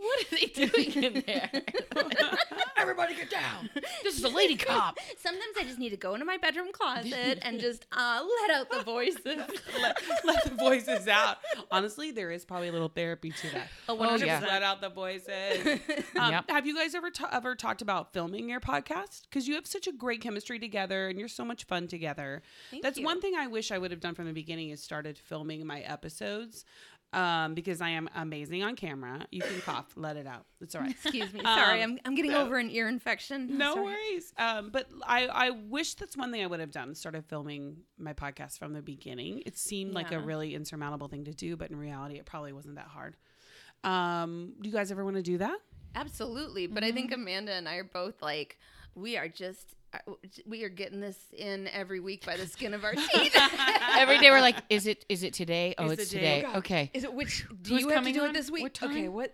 [0.02, 1.50] what are they doing in there?
[2.78, 3.70] Everybody get down.
[4.04, 4.98] This is a lady cop.
[5.18, 8.70] Sometimes I just need to go into my bedroom closet and just uh, let out
[8.70, 9.22] the voices.
[9.26, 11.38] let, let the voices out.
[11.72, 13.68] Honestly, there is probably a little therapy to that.
[13.90, 14.40] Oh, Oh, Just yeah.
[14.40, 15.80] let out the voices.
[16.20, 16.50] Um, Yep.
[16.50, 19.24] Have you guys ever ta- ever talked about filming your podcast?
[19.24, 22.42] Because you have such a great chemistry together, and you're so much fun together.
[22.72, 23.06] Thank That's you.
[23.06, 25.80] one thing I wish I would have done from the beginning is started filming my
[25.82, 26.66] episodes.
[27.14, 29.26] Um, because I am amazing on camera.
[29.32, 30.46] You can cough, let it out.
[30.62, 30.92] It's all right.
[30.92, 31.42] Excuse me.
[31.44, 33.58] Sorry, Um, I'm, I'm getting over an ear infection.
[33.58, 33.86] No Sorry.
[33.86, 34.34] worries.
[34.38, 36.96] Um, but I, I wish that's one thing I would have done.
[36.96, 39.44] Started filming my podcast from the beginning.
[39.46, 42.76] It seemed like a really insurmountable thing to do, but in reality, it probably wasn't
[42.76, 43.16] that hard.
[43.84, 45.58] Um, do you guys ever want to do that?
[45.96, 46.68] Absolutely.
[46.68, 48.58] But I think Amanda and I are both like,
[48.96, 49.76] we are just,
[50.46, 53.36] we are getting this in every week by the skin of our teeth.
[53.98, 55.76] Every day we're like, is it is it today?
[55.78, 56.42] Oh, Is it's today?
[56.42, 56.58] today.
[56.58, 56.92] Okay.
[56.94, 57.46] Is it which?
[57.62, 58.30] Do Who's you have to coming do on?
[58.30, 58.64] it this week?
[58.64, 58.80] What?
[58.84, 59.34] Okay, what?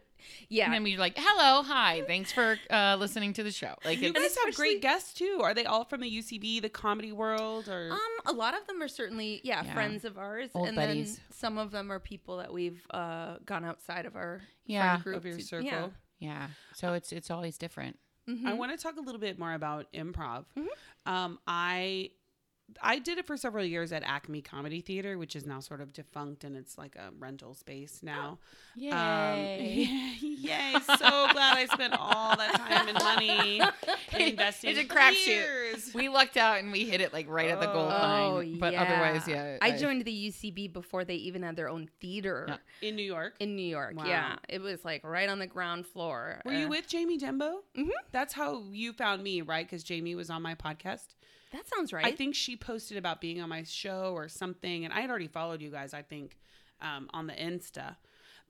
[0.50, 0.66] Yeah.
[0.66, 3.74] And then we're like, hello, hi, thanks for uh, listening to the show.
[3.86, 5.40] Like, You it's, guys have great guests too.
[5.42, 7.90] Are they all from the UCB, the comedy world, or?
[7.94, 9.74] Um, a lot of them are certainly yeah, Yeah.
[9.74, 11.16] friends of ours, Old and buddies.
[11.16, 14.98] then some of them are people that we've uh, gone outside of our Yeah.
[14.98, 15.68] friend group of your to- circle.
[15.68, 15.88] Yeah.
[16.20, 16.48] yeah.
[16.76, 17.98] So it's it's always different.
[18.48, 20.46] I want to talk a little bit more about improv.
[20.58, 21.12] Mm-hmm.
[21.12, 22.12] Um, I
[22.82, 25.94] I did it for several years at Acme Comedy Theater, which is now sort of
[25.94, 28.38] defunct and it's like a rental space now.
[28.76, 28.92] Yay.
[28.92, 30.74] Um, yay!
[30.98, 30.98] So
[31.34, 33.62] glad I spent all that time and money
[34.18, 34.70] investing.
[34.72, 35.28] It's a crapshoot.
[35.28, 35.92] years.
[35.94, 38.58] we lucked out and we hit it like right at the goal line.
[38.60, 39.58] But otherwise, yeah.
[39.62, 42.88] Oh, I joined the UCB before they even had their own theater Yeah.
[42.88, 43.34] in New York.
[43.40, 43.96] in New York.
[43.98, 44.06] Wow.
[44.06, 46.42] Yeah, it was like right on the ground floor.
[46.46, 47.58] Were you Uh, with Jamie Denbo?
[47.78, 47.90] Mhm.
[48.12, 49.66] That's how you found me, right?
[49.66, 51.16] Because Jamie was on my podcast.
[51.52, 52.06] That sounds right.
[52.06, 55.28] I think she posted about being on my show or something, and I had already
[55.28, 55.94] followed you guys.
[55.94, 56.38] I think
[56.82, 57.96] um, on the Insta,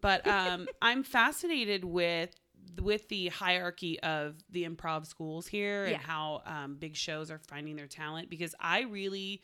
[0.01, 2.35] but um, I'm fascinated with
[2.81, 7.75] with the hierarchy of the improv schools here and how um, big shows are finding
[7.75, 9.41] their talent because I really.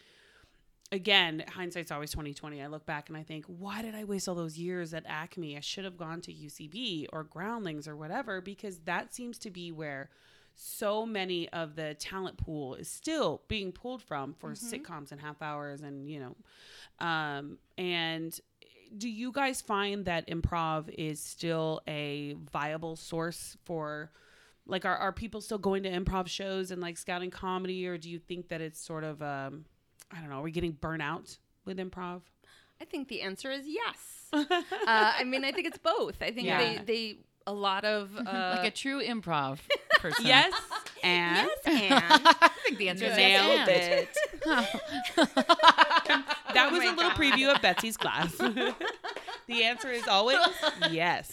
[0.91, 2.61] Again, hindsight's always twenty twenty.
[2.61, 5.57] I look back and I think, why did I waste all those years at Acme?
[5.57, 9.71] I should have gone to UCB or Groundlings or whatever because that seems to be
[9.71, 10.11] where
[10.55, 15.41] so many of the talent pool is still being pulled from for sitcoms and half
[15.41, 18.39] hours and you know um and
[18.97, 24.11] do you guys find that improv is still a viable source for
[24.65, 28.09] like are, are people still going to improv shows and like scouting comedy or do
[28.09, 29.65] you think that it's sort of um
[30.11, 32.21] i don't know are we getting burnout with improv
[32.81, 34.27] I think the answer is yes.
[34.33, 34.43] uh,
[34.87, 36.21] I mean, I think it's both.
[36.21, 36.57] I think Yeah.
[36.57, 38.21] they they a lot of uh,
[38.57, 39.59] like a true improv
[39.99, 40.25] person.
[40.25, 40.53] yes
[41.03, 41.93] and yes and
[42.41, 44.07] I think the answer is Nailed yes.
[44.45, 45.25] it.
[46.53, 47.17] that was a little God.
[47.17, 48.35] preview of Betsy's class.
[49.47, 50.37] the answer is always
[50.91, 51.31] yes.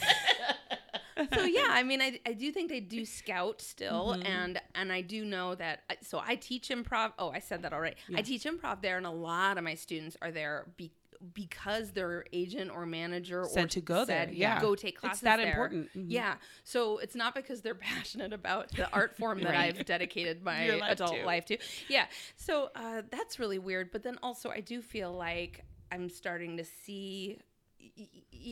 [1.35, 4.27] so yeah i mean I, I do think they do scout still Mm-hmm.
[4.27, 7.97] and and i do know that so i teach improv oh i said that already
[8.17, 10.91] i teach improv there and a lot of my students are there be,
[11.35, 14.61] because their agent or manager Said or to go there, said, yeah.
[14.61, 15.19] go take classes.
[15.19, 15.49] It's that there.
[15.51, 15.89] important.
[15.97, 16.07] Mhm.
[16.09, 20.71] yeah so it's not because they're passionate about the art form that i've dedicated my
[20.71, 21.25] life adult to.
[21.25, 21.59] life to
[21.89, 22.07] yeah
[22.37, 26.65] so uh, that's really weird but then also i do feel like i'm starting to
[26.65, 27.39] see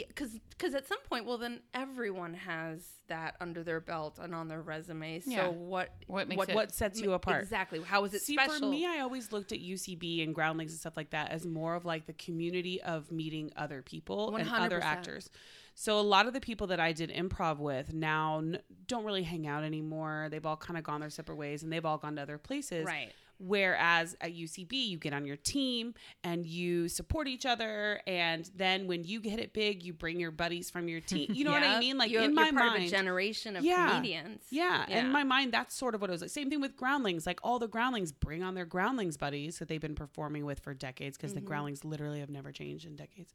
[0.09, 4.47] because because at some point well then everyone has that under their belt and on
[4.49, 5.49] their resume so Yeah.
[5.49, 7.43] what What makes what, it- What sets you apart?
[7.43, 10.73] exactly how is it See, special for me, I always looked at UCB and Groundlings
[10.73, 14.49] and stuff like that as more of like the community of meeting other people and
[14.49, 15.29] other actors.
[15.75, 19.23] So a lot of the people that I did improv with now n- don't really
[19.23, 20.29] hang out anymore.
[20.31, 22.85] They've all kind of gone their separate ways and they've all gone to other places.
[22.85, 23.13] Right.
[23.41, 28.87] Whereas at UCB, you get on your team and you support each other, and then
[28.87, 31.31] when you get it big, you bring your buddies from your team.
[31.33, 31.97] You know what I mean?
[31.97, 33.89] Like you're, in my mind, a generation of Yeah.
[33.97, 36.31] comedians yeah, in my mind, that's sort of what it was like.
[36.31, 37.27] Same thing with Groundlings.
[37.27, 40.75] Like all the Groundlings bring on their Groundlings buddies that they've been performing with for
[40.75, 41.41] decades because Mm-hmm.
[41.41, 43.33] the Groundlings literally have never changed in decades.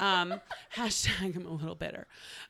[0.00, 0.34] Um,
[0.76, 2.06] hashtag I'm a little bitter.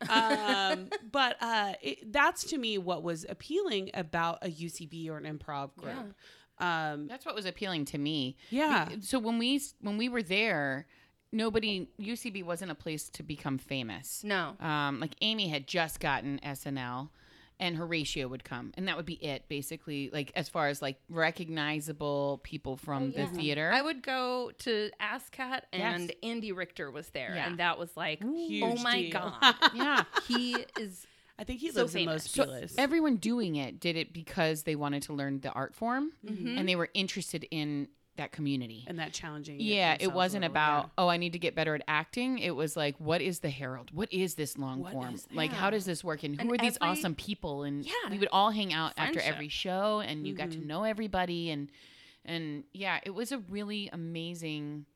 [0.09, 5.23] Um, but uh, it, that's to me what was appealing about a UCB or an
[5.25, 5.93] improv group.
[5.95, 6.03] Yeah.
[6.59, 8.35] Um, That's what was appealing to me.
[8.49, 8.89] yeah.
[9.01, 10.87] So when we when we were there,
[11.31, 14.23] nobody UCB wasn't a place to become famous.
[14.23, 14.55] No.
[14.59, 17.09] Um, like Amy had just gotten SNL,
[17.59, 20.09] and Horatio would come, and that would be it, basically.
[20.11, 23.71] Like as far as like recognizable people from the theater.
[23.73, 26.17] I would go to ASSSSCAT and Yes.
[26.23, 27.47] Andy Richter was there, Yeah.
[27.47, 29.11] and that was like, Huge oh my deal.
[29.11, 30.03] god, yeah.
[30.27, 31.05] he is.
[31.39, 32.23] I think he So lives in famous.
[32.25, 32.75] Los So Feliz.
[32.77, 36.57] Everyone doing it did it because they wanted to learn the art form, Mm-hmm.
[36.57, 38.83] and they were interested in that community.
[38.87, 39.57] and that challenging.
[39.59, 42.39] Yeah, it themselves wasn't little, about oh I need to get better at acting.
[42.39, 43.91] It was like what is the Herald?
[43.93, 45.15] What is this long What form?
[45.31, 46.23] like how does this work?
[46.23, 47.61] And who And are these every- awesome people?
[47.61, 47.91] And Yeah.
[48.09, 50.67] we would all hang out after every show, and you got to Mm-hmm.
[50.67, 51.51] know everybody.
[51.51, 51.69] And
[52.25, 54.87] and yeah, it was a really amazing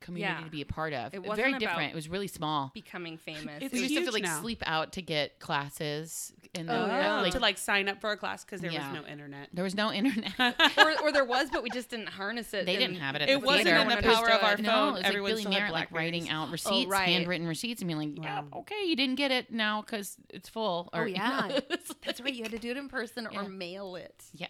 [0.00, 0.44] community Yeah.
[0.44, 1.14] to be a part of.
[1.14, 1.92] It Very wasn't different.
[1.92, 2.70] It was really small.
[2.74, 3.62] becoming famous.
[3.62, 4.40] It's we It used to have to like now.
[4.40, 7.20] sleep out to get classes, and then Oh, Oh, yeah.
[7.20, 8.92] like, to like sign up for a class because there Yeah.
[8.92, 9.48] was no internet.
[9.52, 10.32] there was no internet.
[10.78, 12.66] or, or there was, but we just didn't harness it.
[12.66, 13.80] They and didn't have it at It the wasn't theater.
[13.80, 14.64] in the power of our understood.
[14.66, 14.88] No, phone.
[14.88, 17.08] it was Everyone like Billy Merritt, like writing out oh, receipts, right.
[17.08, 18.60] handwritten receipts, and being like, "Yeah, Wow.
[18.60, 21.60] okay, you didn't get it now because it's full." Oh Or, you know, yeah,
[22.04, 22.34] that's right.
[22.34, 24.24] You had to do it in person or mail it.
[24.34, 24.46] yeah,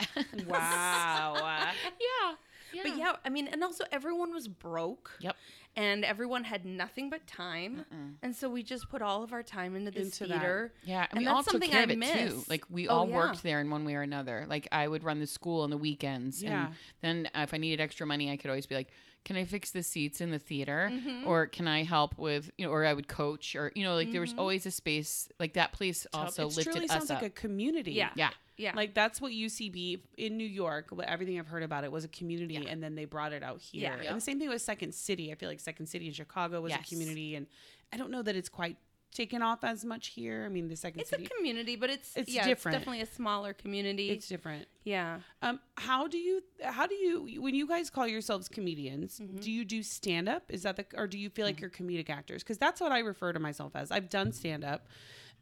[0.46, 1.34] Wow.
[2.00, 2.34] yeah,
[2.82, 5.12] But yeah, I mean, and also everyone was broke.
[5.20, 5.36] Yep.
[5.78, 7.84] And everyone had nothing but time,
[8.22, 10.40] and so we just put all of our time into this Into that.
[10.40, 10.72] theater.
[10.84, 12.44] Yeah, and, And we that's all took something care I of it too.
[12.48, 13.14] Like we Oh, all yeah.
[13.16, 14.46] worked there in one way or another.
[14.48, 16.68] Like I would run the school on the weekends, Yeah.
[17.02, 18.88] and then if I needed extra money, I could always be like,
[19.26, 21.26] "Can I fix the seats in the theater?" Mm-hmm.
[21.26, 22.72] Or can I help with you know?
[22.72, 25.72] Or I would coach, or you know, like there was always a space like that
[25.72, 27.20] place also it lifted truly us sounds up.
[27.20, 27.92] like a community.
[27.92, 28.10] Yeah.
[28.14, 30.86] yeah, Yeah, Like that's what UCB in New York.
[30.90, 33.60] What everything I've heard about it was a community, and then they brought it out
[33.60, 33.98] here.
[34.00, 34.08] Yeah.
[34.08, 35.30] And the same thing with Second City.
[35.32, 36.86] I feel like Second City in Chicago was Yes.
[36.86, 37.46] a community, and
[37.92, 38.76] I don't know that it's quite
[39.16, 40.44] taken off as much here.
[40.44, 42.76] I mean, the Second it's a community, but it's It's yeah, different.
[42.76, 44.10] It's definitely a smaller community.
[44.10, 44.68] it's different.
[44.84, 45.20] yeah.
[45.42, 49.18] Um, how do you how do you when you guys call yourselves comedians?
[49.18, 49.38] Mm-hmm.
[49.38, 50.44] Do you do stand up?
[50.50, 52.42] Is that the or do you feel like you're comedic actors?
[52.42, 53.90] Because that's what I refer to myself as.
[53.90, 54.86] I've done stand up.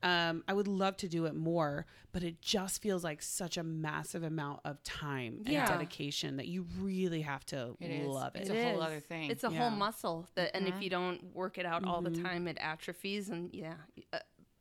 [0.03, 3.63] Um, I would love to do it more, but it just feels like such a
[3.63, 5.67] massive amount of time and Yeah.
[5.67, 8.07] dedication that you really have to It is.
[8.07, 8.43] love it.
[8.43, 9.31] It's a whole other thing.
[9.31, 9.59] It's a Yeah.
[9.59, 10.77] whole muscle that, and Mm-hmm.
[10.77, 13.31] if you don't work it out all the time, it atrophies.
[13.31, 13.77] And yeah,
[14.13, 14.19] uh,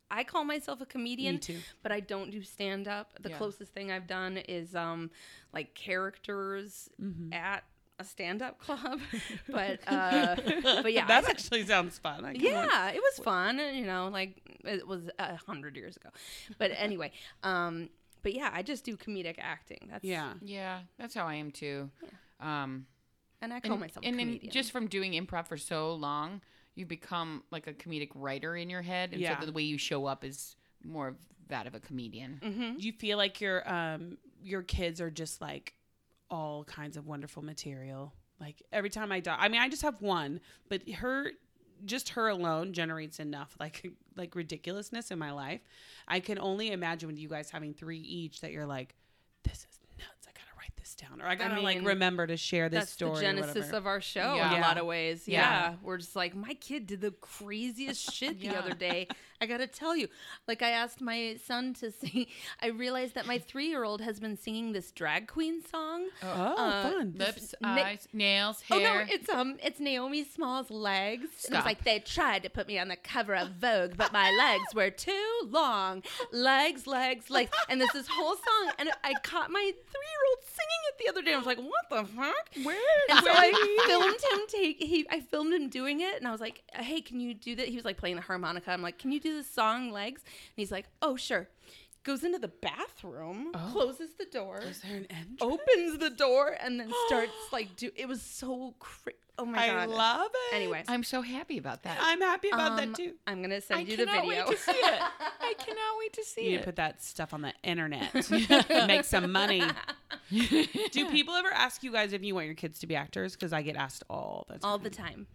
[0.09, 1.59] I call myself a comedian, too.
[1.81, 3.11] but I don't do stand up.
[3.21, 3.37] The Yeah.
[3.37, 5.11] closest thing I've done is um,
[5.51, 7.33] like characters Mm-hmm.
[7.33, 7.63] at
[7.99, 8.99] a stand up club.
[9.49, 10.35] but uh,
[10.81, 12.25] but yeah, that I- actually sounds fun.
[12.25, 13.59] I can yeah, it was fun.
[13.59, 16.09] You know, like it was a hundred years ago.
[16.57, 17.11] But anyway,
[17.43, 17.89] um,
[18.21, 19.87] but yeah, I just do comedic acting.
[19.89, 20.33] That's yeah.
[20.41, 21.89] yeah, that's how I am too.
[22.39, 22.87] Um,
[23.41, 26.41] and I call and, myself and a then just from doing improv for so long,
[26.75, 29.39] you become like a comedic writer in your head, and Yeah.
[29.39, 31.15] so the way you show up is more of
[31.49, 32.39] that of a comedian.
[32.43, 32.77] Mm-hmm.
[32.77, 35.73] Do you feel like your um your kids are just like
[36.33, 38.13] all kinds of wonderful material?
[38.39, 41.31] Like every time I die, I mean, I just have one, but her,
[41.85, 43.85] just her alone generates enough like
[44.17, 45.61] like ridiculousness in my life.
[46.07, 48.95] I can only imagine with you guys having three each that you're like,
[49.43, 50.27] this is nuts.
[50.27, 52.91] I gotta write this down, or I gotta like mean, remember to share this That's
[52.91, 53.15] story.
[53.15, 54.51] the genesis of our show Yeah.
[54.53, 55.27] in a lot of ways.
[55.27, 55.39] Yeah.
[55.41, 55.73] Yeah.
[55.81, 59.07] We're just like, my kid did the craziest shit the other day.
[59.43, 60.07] I got to tell you.
[60.47, 62.27] Like, I asked my son to sing.
[62.61, 66.07] I realized that my three year old has been singing this drag queen song.
[66.23, 67.13] Oh, uh, fun!
[67.17, 68.77] Lips, Na- eyes, nails, hair.
[68.77, 69.05] Oh hair.
[69.05, 71.27] no, it's um, it's Naomi Smalls' legs.
[71.45, 74.13] And it was like they tried to put me on the cover of Vogue, but
[74.13, 76.03] my legs were too long.
[76.31, 78.71] Legs, legs, legs, and this is whole song.
[78.79, 81.33] And I caught my three-year-old singing it the other day.
[81.33, 82.49] I was like, what the fuck?
[82.63, 82.77] Where?
[83.09, 86.41] And so I filmed him take he I filmed him doing it and I was
[86.41, 88.71] like, "Hey, can you do that?" He was like playing the harmonica.
[88.71, 91.49] I'm like, "Can you do the song Legs?" And he's like, "Oh, sure."
[92.03, 95.37] Goes into the bathroom, closes the door, Is there an end?
[95.39, 99.75] opens the door and then starts like do it was so cra- Oh my god!
[99.77, 100.55] I love it.
[100.55, 101.97] Anyway, I'm so happy about that.
[102.01, 103.13] I'm happy about um, that too.
[103.25, 104.47] I'm going to send I you the cannot video.
[104.47, 105.01] wait to see it.
[105.41, 106.59] I cannot wait to see You it.
[106.59, 108.13] to put that stuff on the internet.
[108.13, 109.63] And make some money.
[110.29, 113.33] Do people ever ask you guys if you want your kids to be actors?
[113.33, 114.69] Because I get asked all the time.
[114.69, 115.27] All the time.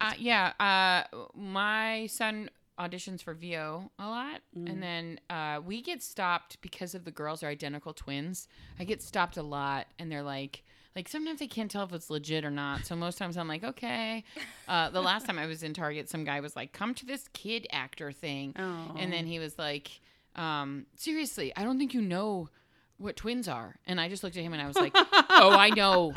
[0.00, 2.48] Uh, yeah, uh, my son
[2.80, 4.70] auditions for VO a lot, Mm.
[4.70, 8.48] and then uh, we get stopped because of the girls are identical twins.
[8.78, 10.62] I get stopped a lot, and they're like,
[10.96, 12.84] like sometimes they can't tell if it's legit or not.
[12.86, 14.24] So most times I'm like, okay.
[14.66, 17.28] Uh, the last time I was in Target, some guy was like, come to this
[17.32, 18.96] kid actor thing, Oh.
[18.98, 20.00] and then he was like,
[20.36, 22.48] um, seriously, I don't think you know
[22.98, 23.76] what twins are.
[23.86, 26.12] And I just looked at him and I was like, oh, I know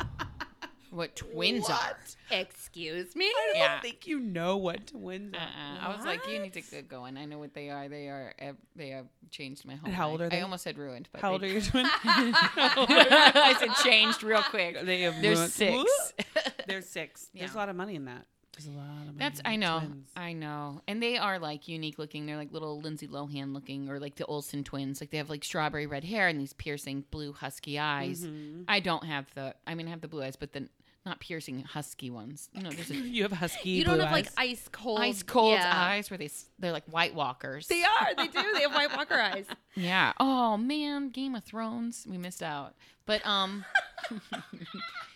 [0.94, 1.98] what twins are.
[2.30, 3.26] Excuse me.
[3.26, 3.80] I don't Yeah.
[3.80, 5.38] think you know what twins are.
[5.40, 5.78] Uh-uh.
[5.92, 7.16] I was like, you need to get going.
[7.16, 7.88] I know what they are.
[7.88, 8.32] They are.
[8.76, 9.90] They have changed my whole.
[9.92, 10.26] how old life.
[10.26, 10.38] are they?
[10.38, 11.08] I almost said ruined.
[11.12, 11.88] But How old they- are your twins?
[12.04, 14.84] I said changed real quick.
[14.84, 16.12] they have They're ruined- six.
[16.66, 17.28] They're six.
[17.34, 18.26] There's a lot of money in that.
[18.56, 19.18] There's a lot of.
[19.18, 20.10] That's I know, twins.
[20.16, 22.26] I know, and they are like unique looking.
[22.26, 25.00] They're like little Lindsay Lohan looking, or like the Olsen twins.
[25.00, 28.24] Like they have like strawberry red hair and these piercing blue husky eyes.
[28.24, 28.62] Mm-hmm.
[28.68, 29.54] I don't have the.
[29.66, 30.68] I mean, I have the blue eyes, but the
[31.04, 32.48] not piercing husky ones.
[32.52, 33.70] You there's a You have husky.
[33.70, 34.50] You don't blue have like eyes.
[34.50, 35.00] ice cold.
[35.00, 35.72] ice cold yeah.
[35.74, 37.66] eyes where they they're like White Walkers.
[37.66, 38.14] They are.
[38.16, 38.52] They do.
[38.54, 39.46] They have White Walker eyes.
[39.76, 40.12] Yeah.
[40.20, 42.06] Oh man, Game of Thrones.
[42.08, 42.74] We missed out.
[43.06, 43.64] But um.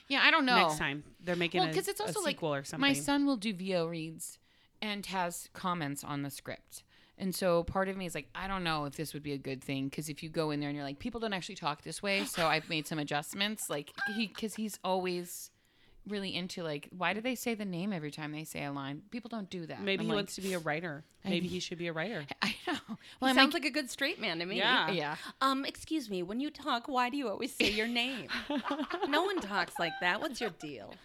[0.08, 0.56] yeah, I don't know.
[0.56, 2.80] next time they're making Well, a, because it's a also like sequel or something.
[2.80, 4.38] my son will do VO reads
[4.80, 6.82] and has comments on the script.
[7.20, 9.38] And so part of me is like, I don't know if this would be a
[9.38, 11.82] good thing because if you go in there and you're like, people don't actually talk
[11.82, 13.68] this way, so I've made some adjustments.
[13.68, 15.50] Like he, because he's always
[16.08, 19.02] really into like, why do they say the name every time they say a line?
[19.10, 19.82] People don't do that.
[19.82, 21.04] Maybe I'm he like, wants to be a writer.
[21.24, 22.24] Maybe he should be a writer.
[22.42, 22.78] I know.
[23.20, 24.56] Well, I'm sounds like, like a good straight man to me.
[24.56, 24.90] Yeah.
[24.90, 25.16] yeah.
[25.40, 28.28] Um, excuse me, when you talk, why do you always say your name?
[29.08, 30.20] no one talks like that.
[30.20, 30.94] What's your deal?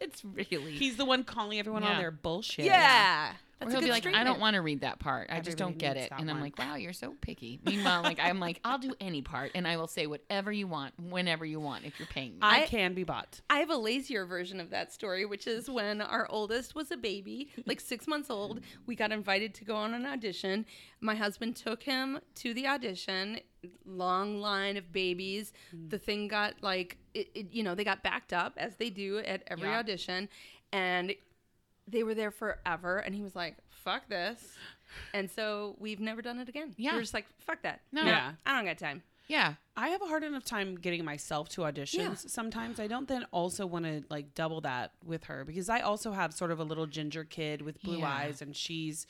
[0.00, 0.72] It's really.
[0.72, 2.66] He's the one calling everyone on their bullshit.
[2.66, 3.32] Yeah.
[3.32, 5.28] Or That's he'll be like, straight I don't want to read that part.
[5.30, 6.10] I just don't get it.
[6.10, 6.42] that And I'm one.
[6.44, 7.58] like, wow, you're so picky.
[7.64, 10.94] Meanwhile, like I'm like, I'll do any part and I will say whatever you want,
[11.00, 12.38] whenever you want, if you're paying me.
[12.40, 13.40] I, I- can be bought.
[13.50, 16.96] I have a lazier version of that story, which is when our oldest was a
[16.96, 18.60] baby, like six months old.
[18.86, 20.64] We got invited to go on an audition.
[21.00, 23.40] My husband took him to the audition.
[23.84, 25.52] Long line of babies.
[25.74, 25.90] Mm.
[25.90, 29.18] The thing got like, it, it, you know, they got backed up as they do
[29.18, 29.78] at every Yeah.
[29.80, 30.28] audition,
[30.72, 31.12] and
[31.90, 32.98] they were there forever.
[32.98, 34.54] And he was like, "Fuck this."
[35.12, 36.74] And so we've never done it again.
[36.78, 36.94] Yeah.
[36.94, 37.80] We're just like, fuck that.
[37.92, 38.04] No.
[38.04, 38.32] Yeah.
[38.46, 39.02] I don't got time.
[39.28, 39.54] yeah.
[39.76, 42.14] I have a hard enough time getting myself to auditions Yeah.
[42.14, 42.80] sometimes.
[42.80, 46.32] I don't then also want to like double that with her because I also have
[46.32, 48.08] sort of a little ginger kid with blue Yeah.
[48.08, 49.06] eyes and she's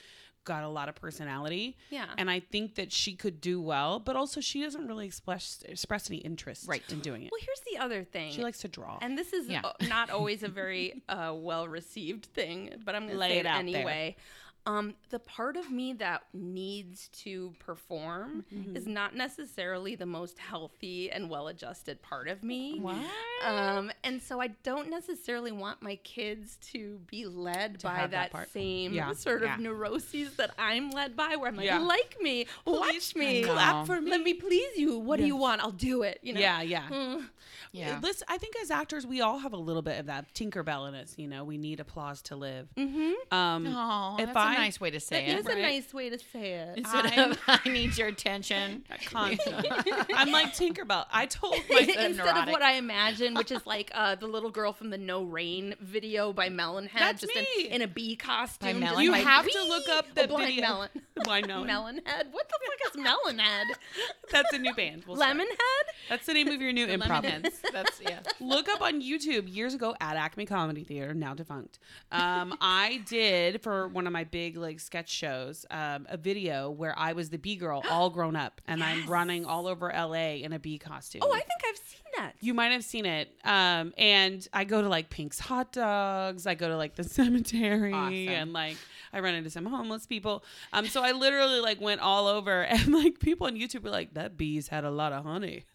[0.48, 1.76] got a lot of personality.
[1.90, 2.06] Yeah.
[2.16, 6.10] And I think that she could do well, but also she doesn't really express express
[6.10, 6.82] any interest Right.
[6.90, 7.30] in doing it.
[7.30, 8.32] Well, here's the other thing.
[8.32, 8.98] She likes to draw.
[9.02, 9.62] And this is Yeah.
[9.88, 13.40] not always a very uh, well received thing, but I'm going to Lay say it
[13.40, 13.84] it, out there.
[14.68, 14.78] Anyway.
[14.78, 18.76] Um, the part of me that needs to perform Mm-hmm.
[18.76, 22.78] is not necessarily the most healthy and well adjusted part of me.
[22.80, 22.96] What?
[23.44, 28.48] Um, and so I don't necessarily want my kids to be led by that that,
[28.50, 29.12] same Yeah.
[29.12, 29.56] sort of Yeah.
[29.56, 31.78] neuroses that I'm led by, where I'm like, Yeah.
[31.78, 34.98] like me, watch me, clap for me, Let me please you.
[34.98, 35.62] What do you want?
[35.62, 36.18] I'll do it.
[36.22, 36.40] You know.
[36.40, 36.88] Yeah, yeah.
[36.88, 37.28] Mm.
[37.72, 37.98] Yeah.
[38.02, 40.94] Listen, I think as actors, we all have a little bit of that Tinkerbell in
[40.94, 41.14] us.
[41.18, 42.68] You know, we need applause to live.
[42.76, 43.34] Mm-hmm.
[43.34, 45.38] Um, Oh, if that's I- a nice way to say It it.
[45.40, 46.78] is a nice way to say it.
[46.78, 48.84] Instead I'm- of I need your attention.
[49.06, 49.70] constantly.
[50.14, 51.06] I'm like Tinkerbell.
[51.12, 52.42] I told my Instead neurotic.
[52.44, 55.74] of what I imagine, which is like uh, the little girl from the No Rain
[55.80, 57.46] video by Melonhead, That's just me.
[57.66, 58.80] In, in a bee costume.
[58.80, 60.62] Melon- you like, have to look up Oh, the blind video.
[60.68, 60.88] melon.
[61.24, 61.62] Why no?
[61.64, 62.30] Melonhead.
[62.30, 63.64] What the fuck is Melonhead?
[64.30, 65.04] That's a new band.
[65.06, 65.16] We'll.
[65.16, 65.46] Lemonhead?
[66.08, 67.22] That's the name of your new improv.
[67.22, 67.44] band.
[67.44, 67.72] Lemonheads.
[67.72, 68.20] That's yeah.
[68.40, 71.78] Look up on YouTube years ago at Acme Comedy Theater, now defunct.
[72.12, 76.94] Um, I did for one of my big like sketch shows um, a video where
[76.98, 80.52] I was the bee girl, all grown up, and I'm running all over LA in
[80.52, 81.22] a bee costume.
[81.24, 82.34] Oh, I think I've seen that.
[82.40, 83.30] You might have seen it.
[83.44, 86.46] Um, and I go to like Pink's Hot Dogs.
[86.46, 88.12] I go to like the cemetery Awesome.
[88.28, 88.76] and like
[89.12, 90.44] I run into some homeless people.
[90.72, 94.14] Um, so I literally like went all over and like people on YouTube were like,
[94.14, 95.64] that bee's had a lot of honey.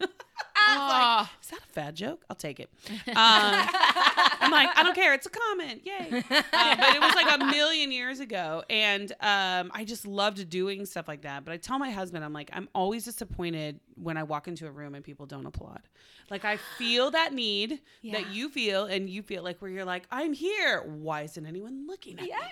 [0.66, 2.24] Oh, Is that a fat joke?
[2.30, 2.70] I'll take it.
[3.08, 5.14] Um, I'm like, I don't care.
[5.14, 5.82] It's a comment.
[5.84, 6.08] Yay.
[6.30, 8.62] Uh, but it was like a million years ago.
[8.70, 11.44] And um, I just loved doing stuff like that.
[11.44, 14.70] But I tell my husband, I'm like, I'm always disappointed when I walk into a
[14.70, 15.82] room and people don't applaud.
[16.30, 18.14] Like, I feel that need Yeah.
[18.20, 20.82] that you feel, and you feel like where you're like, I'm here.
[20.86, 22.36] Why isn't anyone looking at Yeah.
[22.36, 22.46] me?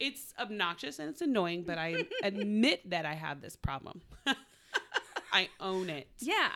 [0.00, 4.00] It's obnoxious and it's annoying, but I admit that I have this problem.
[5.32, 6.08] I own it.
[6.18, 6.50] Yeah.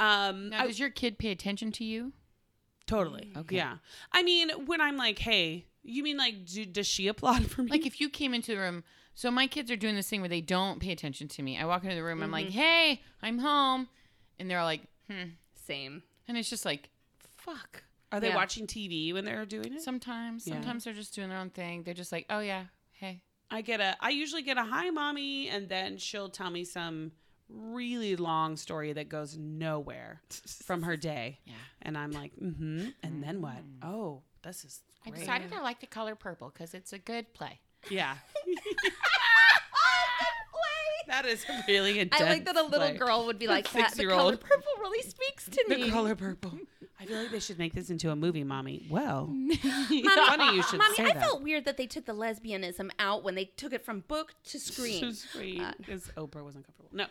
[0.00, 2.12] Um, now I- does your kid pay attention to you?
[2.86, 3.32] Totally.
[3.36, 3.56] Okay.
[3.56, 3.76] Yeah.
[4.12, 7.70] I mean, when I'm like, hey, you mean like, do, does she applaud for me?
[7.70, 10.28] Like if you came into the room, so my kids are doing this thing where
[10.28, 11.58] they don't pay attention to me.
[11.58, 12.58] I walk into the room, I'm like, Mm-hmm.
[12.58, 13.88] "Hey, I'm home,"
[14.38, 15.30] and they're like, "Hmm,"
[15.66, 16.02] Same.
[16.26, 16.88] and it's just like,
[17.36, 18.34] "Fuck." Are they Yeah.
[18.36, 19.82] watching TV when they're doing it?
[19.82, 20.54] Sometimes, Yeah.
[20.54, 21.82] sometimes they're just doing their own thing.
[21.82, 25.48] They're just like, "Oh yeah, hey." I get a, I usually get a hi, mommy,
[25.48, 27.12] and then she'll tell me some
[27.54, 30.20] really long story that goes nowhere
[30.64, 31.38] from her day.
[31.44, 31.54] Yeah.
[31.82, 32.88] And I'm like, mm hmm.
[33.02, 33.58] And then what?
[33.82, 35.20] Oh, this is I great.
[35.20, 37.60] decided I like the color purple because it's a good play.
[37.90, 38.14] Yeah.
[41.08, 42.22] that is really intense.
[42.22, 42.96] I like that a little play.
[42.96, 45.84] girl would be like, that, the color purple really speaks to me.
[45.84, 46.52] The color purple.
[47.02, 48.86] I feel like they should make this into a movie, mommy.
[48.88, 51.20] Well, Mommy, funny you should Mommy, say I that.
[51.20, 54.58] felt weird that they took the lesbianism out when they took it from book to
[54.60, 55.12] screen.
[55.12, 56.90] screen because Oprah wasn't comfortable.
[56.92, 57.04] No,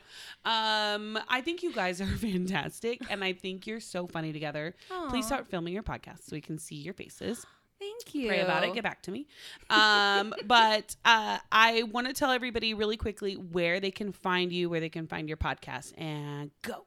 [0.49, 4.75] um, I think you guys are fantastic, and I think you're so funny together.
[5.09, 7.45] Please start filming your podcast so we can see your faces.
[7.79, 8.27] Thank you.
[8.27, 8.73] Pray about it.
[8.75, 9.25] Get back to me.
[9.71, 14.69] Um, but uh, I want to tell everybody really quickly where they can find you,
[14.69, 16.85] where they can find your podcast, and go.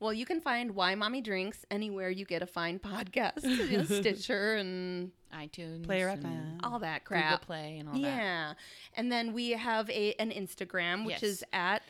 [0.00, 3.84] Well, you can find Why Mommy Drinks anywhere you get a fine podcast, you know,
[4.00, 6.60] Stitcher and iTunes, Player FM.
[6.62, 7.42] all that Google crap.
[7.42, 8.00] Play, and all that.
[8.00, 8.52] Yeah.
[8.94, 11.22] And then we have a an Instagram, which Yes.
[11.24, 11.82] is at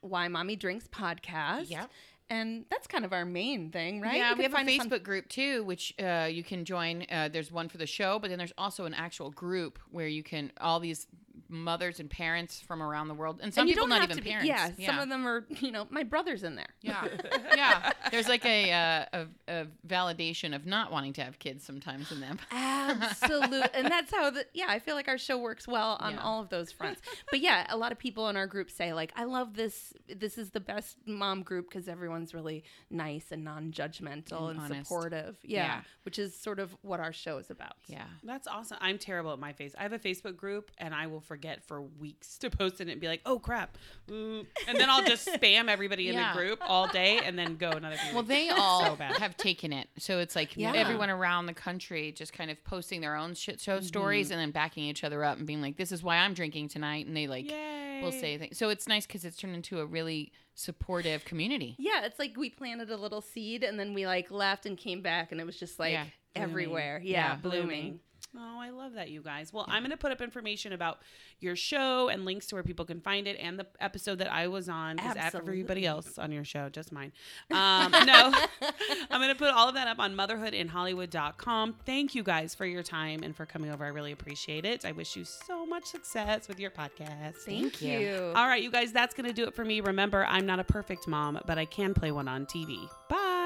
[0.00, 1.70] Why Mommy Drinks Podcast.
[1.70, 1.90] Yep.
[2.32, 4.14] And that's kind of our main thing, right?
[4.16, 6.64] Yeah, we can have a find us on- Facebook group too, which uh, you can
[6.64, 7.04] join.
[7.10, 10.22] Uh, there's one for the show, but then there's also an actual group where you
[10.22, 11.08] can all these
[11.50, 14.10] mothers and parents from around the world, and some and you people don't not have
[14.10, 14.48] even to be, parents.
[14.78, 16.68] Yeah, some of them are, you know, my brother's in there.
[16.80, 17.06] Yeah,
[17.56, 17.92] yeah.
[18.10, 19.26] There's like a, uh, a
[19.62, 22.38] a validation of not wanting to have kids sometimes in them.
[22.52, 23.62] Absolutely.
[23.74, 26.20] and that's how the yeah, I feel like our show works well on Yeah.
[26.22, 27.00] all of those fronts.
[27.30, 30.38] But yeah, a lot of people in our group say like, I love this this
[30.38, 35.36] is the best mom group because everyone's really nice and non-judgmental and, And supportive.
[35.42, 35.80] Yeah, Yeah.
[36.04, 37.74] which is sort of what our show is about.
[37.86, 38.04] Yeah.
[38.22, 38.78] That's awesome.
[38.80, 39.74] I'm terrible at my face.
[39.78, 43.00] I have a Facebook group, and I will forget for weeks to post it and
[43.00, 43.76] be like, "Oh crap,"
[44.08, 44.46] Mm.
[44.68, 46.32] and then I'll just spam everybody in Yeah.
[46.32, 47.96] the group all day, and then go another.
[47.96, 48.28] Few Well, weeks.
[48.28, 50.72] they all So have taken it, so it's like Yeah.
[50.74, 54.50] everyone around the country just kind of posting their own shit show stories and then
[54.50, 57.26] backing each other up and being like, "This is why I'm drinking tonight," and they
[57.26, 58.00] like Yay.
[58.02, 58.58] will say things.
[58.58, 61.74] So it's nice because it's turned into a really supportive community.
[61.78, 65.00] Yeah, it's like we planted a little seed and then we like left and came
[65.00, 66.50] back and it was just like Yeah, blooming.
[66.50, 67.00] everywhere.
[67.02, 68.00] Yeah, Yeah, blooming.
[68.36, 69.52] Oh, I love that, you guys.
[69.52, 70.98] Well, I'm going to put up information about
[71.40, 74.46] your show and links to where people can find it and the episode that I
[74.46, 74.96] was on.
[74.96, 77.12] Because everybody else on your show, just mine.
[77.50, 78.32] Um, no,
[79.10, 81.74] I'm going to put all of that up on motherhoodinhollywood.com.
[81.84, 83.84] Thank you guys for your time and for coming over.
[83.84, 84.84] I really appreciate it.
[84.84, 87.38] I wish you so much success with your podcast.
[87.44, 87.98] Thank, you.
[87.98, 88.32] you.
[88.36, 89.80] All right, you guys, that's going to do it for me.
[89.80, 92.88] Remember, I'm not a perfect mom, but I can play one on TV.
[93.08, 93.39] Bye.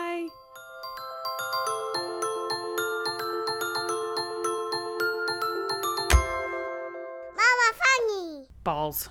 [8.64, 9.10] Balls.